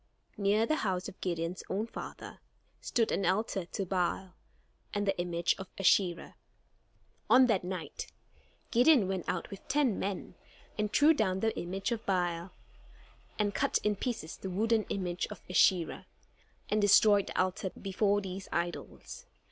Near 0.35 0.65
the 0.65 0.77
house 0.77 1.07
of 1.07 1.21
Gideon's 1.21 1.61
own 1.69 1.85
father 1.85 2.39
stood 2.79 3.11
an 3.11 3.23
altar 3.23 3.65
to 3.67 3.85
Baal, 3.85 4.33
and 4.95 5.05
the 5.05 5.15
image 5.19 5.53
of 5.59 5.67
Asherah. 5.77 6.37
On 7.29 7.45
that 7.45 7.63
night, 7.63 8.07
Gideon 8.71 9.07
went 9.07 9.25
out 9.29 9.51
with 9.51 9.67
ten 9.67 9.99
men, 9.99 10.33
and 10.75 10.91
threw 10.91 11.13
down 11.13 11.41
the 11.41 11.55
image 11.55 11.91
of 11.91 12.03
Baal, 12.07 12.49
and 13.37 13.53
cut 13.53 13.77
in 13.83 13.95
pieces 13.95 14.37
the 14.37 14.49
wooden 14.49 14.85
image 14.85 15.27
of 15.29 15.43
Asherah, 15.47 16.07
and 16.67 16.81
destroyed 16.81 17.27
the 17.27 17.39
altar 17.39 17.69
before 17.79 18.21
these 18.21 18.49
idols. 18.51 19.27